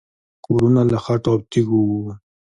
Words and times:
کورونه 0.45 0.81
له 0.91 0.97
خټو 1.05 1.29
او 1.33 1.37
تیږو 1.51 1.79
وو 1.89 2.01